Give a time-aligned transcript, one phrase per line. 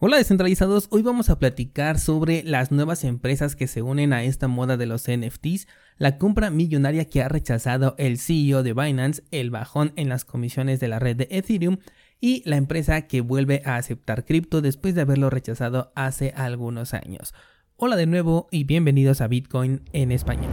[0.00, 4.46] Hola descentralizados, hoy vamos a platicar sobre las nuevas empresas que se unen a esta
[4.46, 9.50] moda de los NFTs, la compra millonaria que ha rechazado el CEO de Binance, el
[9.50, 11.78] bajón en las comisiones de la red de Ethereum
[12.20, 17.34] y la empresa que vuelve a aceptar cripto después de haberlo rechazado hace algunos años.
[17.74, 20.52] Hola de nuevo y bienvenidos a Bitcoin en español.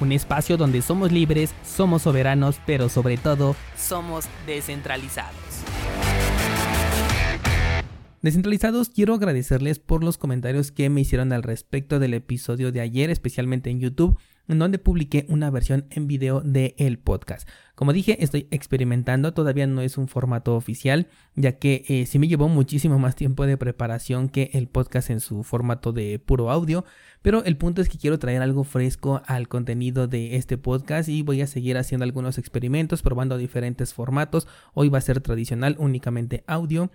[0.00, 5.34] un espacio donde somos libres, somos soberanos, pero sobre todo somos descentralizados.
[8.22, 13.08] Descentralizados, quiero agradecerles por los comentarios que me hicieron al respecto del episodio de ayer,
[13.08, 14.18] especialmente en YouTube
[14.50, 17.48] en donde publiqué una versión en video del el podcast.
[17.74, 22.28] Como dije, estoy experimentando, todavía no es un formato oficial, ya que eh, sí me
[22.28, 26.84] llevó muchísimo más tiempo de preparación que el podcast en su formato de puro audio,
[27.22, 31.22] pero el punto es que quiero traer algo fresco al contenido de este podcast y
[31.22, 34.46] voy a seguir haciendo algunos experimentos, probando diferentes formatos.
[34.74, 36.90] Hoy va a ser tradicional, únicamente audio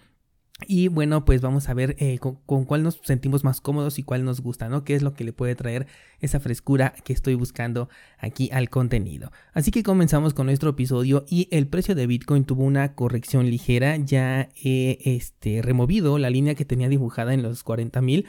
[0.67, 4.23] y bueno, pues vamos a ver eh, con, cuál nos sentimos más cómodos y cuál
[4.23, 4.86] nos gusta, ¿no?
[4.86, 5.86] ¿Qué es lo que le puede traer
[6.22, 7.89] esa frescura que estoy buscando
[8.20, 9.33] aquí al contenido?
[9.53, 13.98] Así que comenzamos con nuestro episodio y el precio de Bitcoin tuvo una corrección ligera.
[13.98, 18.26] Ya he este, removido la línea que tenía dibujada en los 40 mil.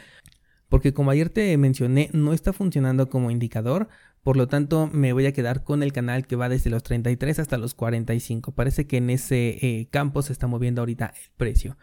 [0.69, 3.88] Porque como ayer te mencioné, no está funcionando como indicador.
[4.24, 7.38] Por lo tanto, me voy a quedar con el canal que va desde los 33
[7.38, 8.50] hasta los 45.
[8.50, 11.77] Parece que en ese eh, campo se está moviendo ahorita el precio.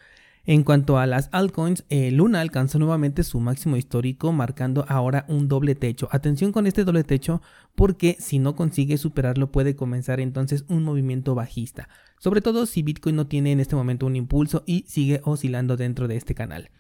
[0.46, 5.48] En cuanto a las altcoins, eh, Luna alcanzó nuevamente su máximo histórico, marcando ahora un
[5.48, 6.10] doble techo.
[6.12, 7.42] Atención con este doble techo,
[7.76, 11.88] porque si no consigue superarlo puede comenzar entonces un movimiento bajista,
[12.20, 16.10] sobre todo si Bitcoin no tiene en este momento un impulso y sigue oscilando dentro
[16.10, 16.72] de este canal.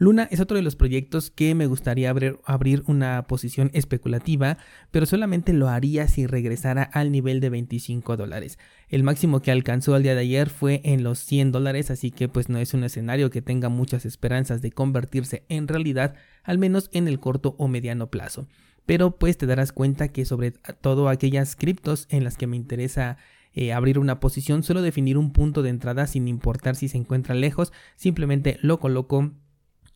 [0.00, 4.56] Luna es otro de los proyectos que me gustaría abrir, una posición especulativa,
[4.90, 8.58] pero solamente lo haría si regresara al nivel de 25 dólares.
[8.88, 12.28] El máximo que alcanzó el día de ayer fue en los 100 dólares, así que
[12.28, 16.88] pues no es un escenario que tenga muchas esperanzas de convertirse en realidad, al menos
[16.94, 18.48] en el corto o mediano plazo.
[18.86, 23.18] Pero pues te darás cuenta que sobre todo aquellas criptos en las que me interesa
[23.52, 27.34] eh, abrir una posición, suelo definir un punto de entrada sin importar si se encuentra
[27.34, 29.34] lejos, simplemente lo coloco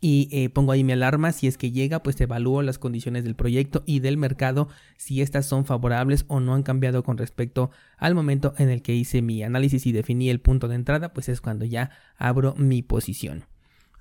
[0.00, 1.32] y eh, pongo ahí mi alarma.
[1.32, 5.46] Si es que llega, pues evalúo las condiciones del proyecto y del mercado, si estas
[5.46, 9.42] son favorables o no han cambiado con respecto al momento en el que hice mi
[9.42, 13.44] análisis y definí el punto de entrada, pues es cuando ya abro mi posición.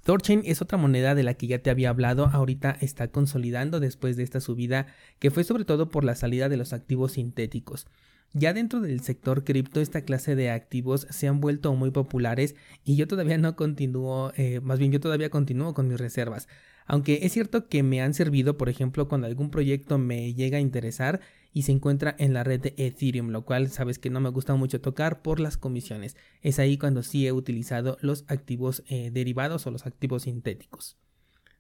[0.04, 4.18] Thorchain es otra moneda de la que ya te había hablado, ahorita está consolidando después
[4.18, 4.88] de esta subida
[5.20, 7.88] que fue sobre todo por la salida de los activos sintéticos.
[8.36, 12.96] Ya dentro del sector cripto, esta clase de activos se han vuelto muy populares y
[12.96, 16.48] yo todavía no continúo, eh, más bien yo todavía continúo con mis reservas.
[16.88, 20.62] Aunque es cierto que me han servido, por ejemplo, cuando algún proyecto me llega a
[20.62, 21.22] interesar
[21.54, 24.56] y se encuentra en la red de Ethereum, lo cual sabes que no me gusta
[24.56, 26.18] mucho tocar por las comisiones.
[26.42, 30.98] Es ahí cuando sí he utilizado los activos eh, derivados o los activos sintéticos.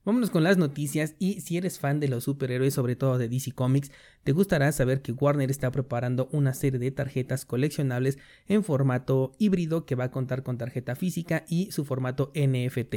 [0.05, 3.53] Vámonos con las noticias y si eres fan de los superhéroes, sobre todo de DC
[3.53, 3.89] Comics,
[4.25, 9.85] te gustará saber que Warner está preparando una serie de tarjetas coleccionables en formato híbrido
[9.85, 12.95] que va a contar con tarjeta física y su formato NFT.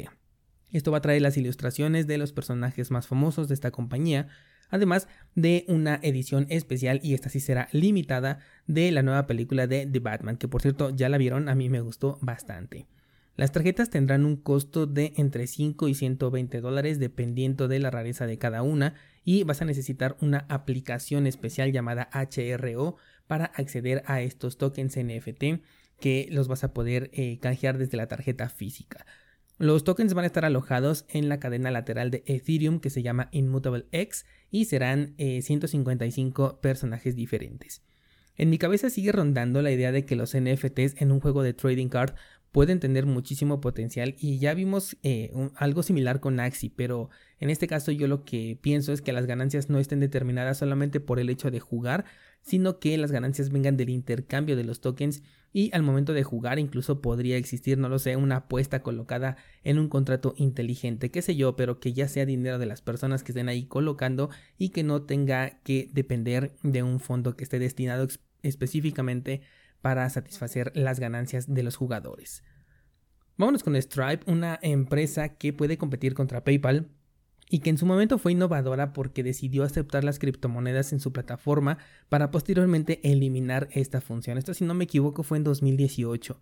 [0.72, 4.26] Esto va a traer las ilustraciones de los personajes más famosos de esta compañía,
[4.68, 5.06] además
[5.36, 10.00] de una edición especial y esta sí será limitada de la nueva película de The
[10.00, 12.88] Batman, que por cierto ya la vieron, a mí me gustó bastante.
[13.36, 18.26] Las tarjetas tendrán un costo de entre 5 y 120 dólares dependiendo de la rareza
[18.26, 24.22] de cada una y vas a necesitar una aplicación especial llamada HRO para acceder a
[24.22, 25.62] estos tokens NFT
[26.00, 29.04] que los vas a poder eh, canjear desde la tarjeta física.
[29.58, 33.28] Los tokens van a estar alojados en la cadena lateral de Ethereum que se llama
[33.32, 37.82] Immutable X y serán 155 eh, personajes diferentes.
[38.38, 41.54] En mi cabeza sigue rondando la idea de que los NFTs en un juego de
[41.54, 42.14] trading card
[42.56, 47.66] pueden tener muchísimo potencial y ya vimos eh, algo similar con Axi, pero en este
[47.66, 51.28] caso yo lo que pienso es que las ganancias no estén determinadas solamente por el
[51.28, 52.06] hecho de jugar,
[52.40, 55.22] sino que las ganancias vengan del intercambio de los tokens
[55.52, 59.78] y al momento de jugar incluso podría existir, no lo sé, una apuesta colocada en
[59.78, 63.32] un contrato inteligente, qué sé yo, pero que ya sea dinero de las personas que
[63.32, 68.08] estén ahí colocando y que no tenga que depender de un fondo que esté destinado
[68.42, 69.42] específicamente
[69.86, 72.42] para satisfacer las ganancias de los jugadores.
[73.38, 76.88] Vámonos con Stripe, una empresa que puede competir contra PayPal
[77.48, 81.78] y que en su momento fue innovadora porque decidió aceptar las criptomonedas en su plataforma
[82.08, 84.38] para posteriormente eliminar esta función.
[84.38, 86.40] Esto si no me equivoco fue en 2018.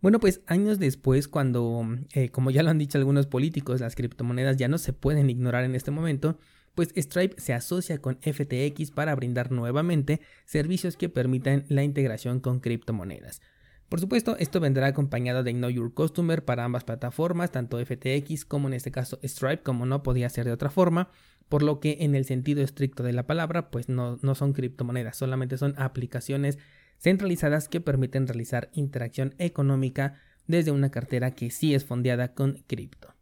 [0.00, 4.56] Bueno, pues años después, cuando, eh, como ya lo han dicho algunos políticos, las criptomonedas
[4.56, 6.38] ya no se pueden ignorar en este momento,
[6.74, 12.60] pues Stripe se asocia con FTX para brindar nuevamente servicios que permitan la integración con
[12.60, 13.40] criptomonedas.
[13.88, 18.68] Por supuesto, esto vendrá acompañado de Know Your Customer para ambas plataformas, tanto FTX como
[18.68, 21.10] en este caso Stripe, como no podía ser de otra forma,
[21.48, 25.16] por lo que en el sentido estricto de la palabra, pues no, no son criptomonedas,
[25.16, 26.58] solamente son aplicaciones
[26.98, 33.13] centralizadas que permiten realizar interacción económica desde una cartera que sí es fondeada con cripto.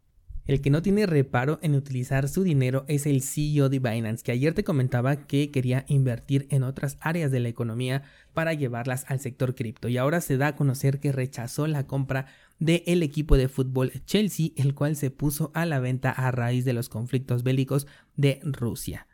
[0.45, 4.33] El que no tiene reparo en utilizar su dinero es el CEO de Binance, que
[4.33, 8.03] ayer te comentaba que quería invertir en otras áreas de la economía
[8.33, 12.25] para llevarlas al sector cripto y ahora se da a conocer que rechazó la compra
[12.59, 16.73] del equipo de fútbol Chelsea, el cual se puso a la venta a raíz de
[16.73, 17.87] los conflictos bélicos
[18.17, 19.07] de Rusia.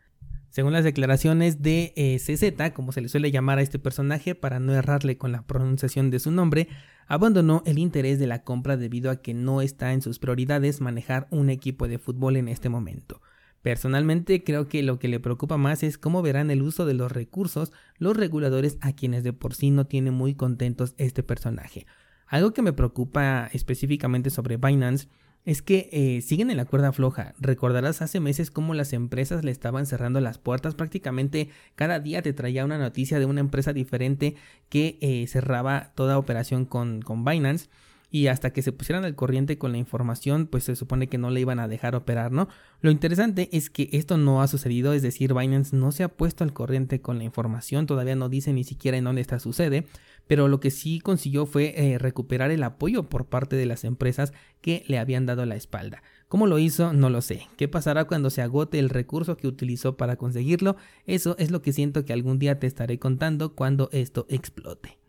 [0.49, 4.59] Según las declaraciones de eh, CZ, como se le suele llamar a este personaje para
[4.59, 6.67] no errarle con la pronunciación de su nombre,
[7.09, 11.27] abandonó el interés de la compra debido a que no está en sus prioridades manejar
[11.31, 13.19] un equipo de fútbol en este momento.
[13.63, 17.11] Personalmente creo que lo que le preocupa más es cómo verán el uso de los
[17.11, 21.87] recursos los reguladores a quienes de por sí no tiene muy contentos este personaje.
[22.27, 25.09] Algo que me preocupa específicamente sobre Binance
[25.45, 27.33] es que eh, siguen en la cuerda floja.
[27.39, 30.75] Recordarás hace meses cómo las empresas le estaban cerrando las puertas.
[30.75, 34.35] Prácticamente cada día te traía una noticia de una empresa diferente
[34.69, 37.69] que eh, cerraba toda operación con, con Binance
[38.11, 41.29] y hasta que se pusieran al corriente con la información, pues se supone que no
[41.29, 42.47] le iban a dejar operar, ¿no?
[42.81, 46.43] Lo interesante es que esto no ha sucedido, es decir, Binance no se ha puesto
[46.43, 49.85] al corriente con la información, todavía no dice ni siquiera en dónde está sucede,
[50.29, 54.31] pero lo que sí consiguió fue eh, recuperar el apoyo por parte de las empresas
[54.61, 56.03] que le habían dado la espalda.
[56.27, 56.93] ¿Cómo lo hizo?
[56.93, 57.47] No lo sé.
[57.57, 60.75] ¿Qué pasará cuando se agote el recurso que utilizó para conseguirlo?
[61.07, 64.99] Eso es lo que siento que algún día te estaré contando cuando esto explote.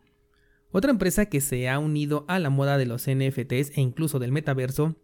[0.71, 4.31] Otra empresa que se ha unido a la moda de los NFTs e incluso del
[4.31, 4.95] metaverso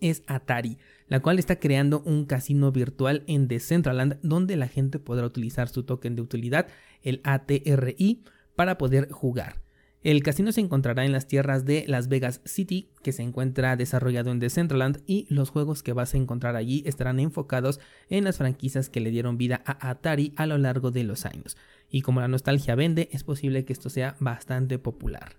[0.00, 0.78] es Atari,
[1.08, 5.82] la cual está creando un casino virtual en Decentraland donde la gente podrá utilizar su
[5.82, 6.68] token de utilidad,
[7.02, 8.22] el ATRI,
[8.56, 9.62] para poder jugar.
[10.02, 14.30] El casino se encontrará en las tierras de Las Vegas City, que se encuentra desarrollado
[14.30, 18.88] en Decentraland, y los juegos que vas a encontrar allí estarán enfocados en las franquicias
[18.88, 21.56] que le dieron vida a Atari a lo largo de los años.
[21.90, 25.38] Y como la nostalgia vende, es posible que esto sea bastante popular.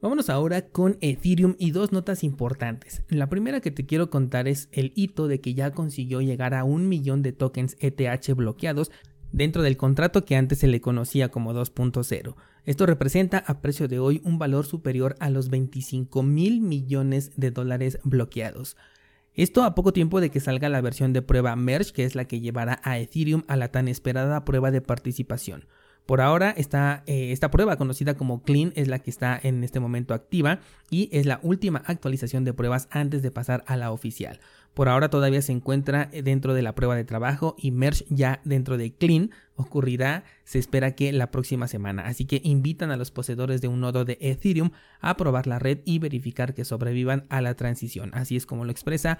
[0.00, 3.02] Vámonos ahora con Ethereum y dos notas importantes.
[3.08, 6.62] La primera que te quiero contar es el hito de que ya consiguió llegar a
[6.62, 8.92] un millón de tokens ETH bloqueados
[9.32, 12.34] dentro del contrato que antes se le conocía como 2.0.
[12.64, 17.50] Esto representa a precio de hoy un valor superior a los 25 mil millones de
[17.50, 18.76] dólares bloqueados.
[19.34, 22.26] Esto a poco tiempo de que salga la versión de prueba Merge, que es la
[22.26, 25.66] que llevará a Ethereum a la tan esperada prueba de participación.
[26.08, 29.78] Por ahora está eh, esta prueba conocida como Clean es la que está en este
[29.78, 34.40] momento activa y es la última actualización de pruebas antes de pasar a la oficial.
[34.72, 38.78] Por ahora todavía se encuentra dentro de la prueba de trabajo y Merge ya dentro
[38.78, 42.06] de Clean ocurrirá, se espera que la próxima semana.
[42.06, 44.70] Así que invitan a los poseedores de un nodo de Ethereum
[45.00, 48.12] a probar la red y verificar que sobrevivan a la transición.
[48.14, 49.18] Así es como lo expresa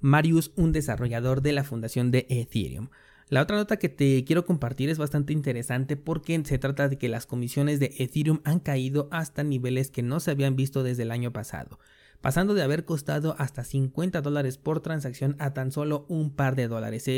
[0.00, 2.88] Marius, un desarrollador de la fundación de Ethereum.
[3.30, 7.08] La otra nota que te quiero compartir es bastante interesante porque se trata de que
[7.08, 11.10] las comisiones de Ethereum han caído hasta niveles que no se habían visto desde el
[11.10, 11.78] año pasado,
[12.20, 16.68] pasando de haber costado hasta 50 dólares por transacción a tan solo un par de
[16.68, 17.08] dólares.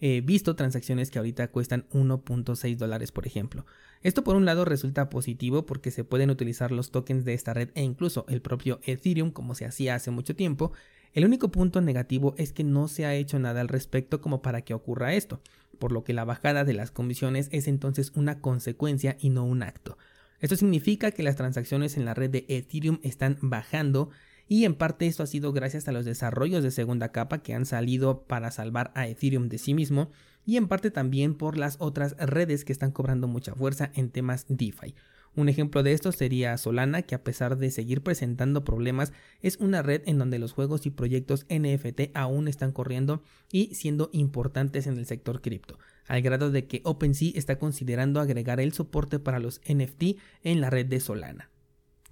[0.00, 3.64] He visto transacciones que ahorita cuestan 1.6 dólares, por ejemplo.
[4.02, 7.70] Esto por un lado resulta positivo porque se pueden utilizar los tokens de esta red
[7.74, 10.72] e incluso el propio Ethereum como se hacía hace mucho tiempo
[11.14, 14.62] el único punto negativo es que no se ha hecho nada al respecto como para
[14.62, 15.40] que ocurra esto,
[15.78, 19.62] por lo que la bajada de las comisiones es entonces una consecuencia y no un
[19.62, 19.96] acto.
[20.40, 24.10] Esto significa que las transacciones en la red de Ethereum están bajando
[24.48, 27.64] y en parte esto ha sido gracias a los desarrollos de segunda capa que han
[27.64, 30.10] salido para salvar a Ethereum de sí mismo
[30.44, 34.46] y en parte también por las otras redes que están cobrando mucha fuerza en temas
[34.48, 34.94] DeFi.
[35.36, 39.82] Un ejemplo de esto sería Solana, que a pesar de seguir presentando problemas, es una
[39.82, 44.96] red en donde los juegos y proyectos NFT aún están corriendo y siendo importantes en
[44.96, 49.60] el sector cripto, al grado de que OpenSea está considerando agregar el soporte para los
[49.68, 51.50] NFT en la red de Solana.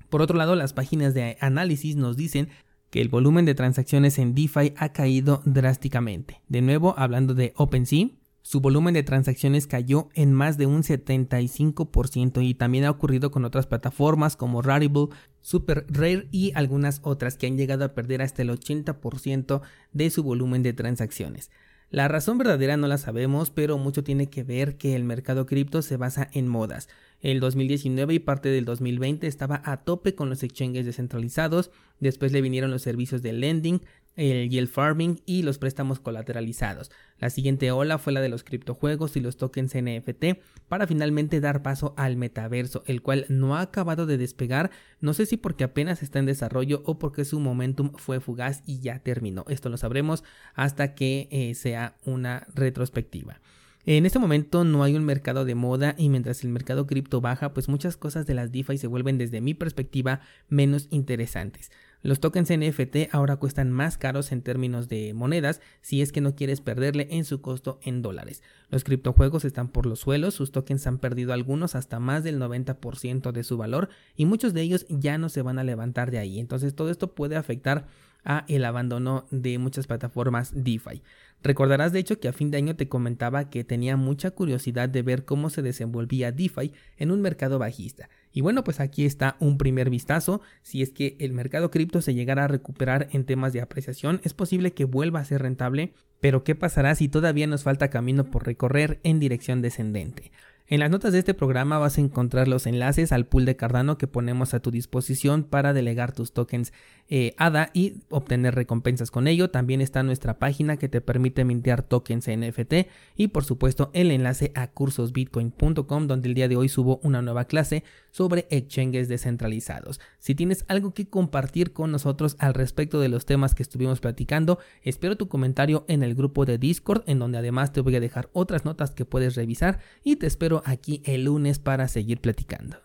[0.09, 2.49] Por otro lado, las páginas de análisis nos dicen
[2.91, 6.43] que el volumen de transacciones en DeFi ha caído drásticamente.
[6.49, 8.09] De nuevo, hablando de OpenSea,
[8.43, 13.45] su volumen de transacciones cayó en más de un 75% y también ha ocurrido con
[13.45, 15.09] otras plataformas como Rarible,
[15.41, 20.23] Super Rare y algunas otras que han llegado a perder hasta el 80% de su
[20.23, 21.51] volumen de transacciones.
[21.93, 25.83] La razón verdadera no la sabemos, pero mucho tiene que ver que el mercado cripto
[25.83, 26.89] se basa en modas.
[27.21, 31.71] El 2019 y parte del 2020 estaba a tope con los exchanges descentralizados,
[32.01, 33.83] después le vinieron los servicios de lending,
[34.17, 36.91] el yield farming y los préstamos colateralizados.
[37.19, 40.39] La siguiente ola fue la de los criptojuegos y los tokens NFT
[40.69, 45.27] para finalmente dar paso al metaverso, el cual no ha acabado de despegar, no sé
[45.27, 49.45] si porque apenas está en desarrollo o porque su momentum fue fugaz y ya terminó.
[49.49, 53.41] Esto lo sabremos hasta que eh, sea una retrospectiva.
[53.85, 57.53] En este momento no hay un mercado de moda y mientras el mercado cripto baja,
[57.53, 61.73] pues muchas cosas de las DeFi se vuelven desde mi perspectiva menos interesantes.
[62.05, 66.35] Los tokens NFT ahora cuestan más caros en términos de monedas si es que no
[66.35, 68.43] quieres perderle en su costo en dólares.
[68.71, 73.31] Los criptojuegos están por los suelos, sus tokens han perdido algunos hasta más del 90%
[73.31, 76.41] de su valor y muchos de ellos ya no se van a levantar de ahí.
[76.41, 77.87] Entonces todo esto puede afectar
[78.25, 81.03] a el abandono de muchas plataformas DeFi.
[81.43, 85.03] Recordarás de hecho que a fin de año te comentaba que tenía mucha curiosidad de
[85.03, 88.09] ver cómo se desenvolvía DeFi en un mercado bajista.
[88.33, 90.41] Y bueno, pues aquí está un primer vistazo.
[90.63, 94.35] Si es que el mercado cripto se llegara a recuperar en temas de apreciación, es
[94.35, 98.47] posible que vuelva a ser rentable, pero ¿qué pasará si todavía nos falta camino por
[98.47, 100.33] recorrer en dirección descendente?
[100.73, 103.99] En las notas de este programa vas a encontrar los enlaces al pool de Cardano
[103.99, 106.73] que ponemos a tu disposición para delegar tus tokens
[107.11, 109.51] eh, ADA y obtener recompensas con ello.
[109.51, 114.51] También está nuestra página que te permite mintear tokens NFT y por supuesto el enlace
[114.55, 120.01] a cursosbitcoin.com donde el día de hoy subo una nueva clase sobre exchanges descentralizados.
[120.21, 124.59] Si tienes algo que compartir con nosotros al respecto de los temas que estuvimos platicando,
[124.83, 128.31] espero tu comentario en el grupo de Discord en donde además te voy a dejar
[128.33, 132.83] otras notas que puedes revisar y te espero aquí el lunes para seguir platicando.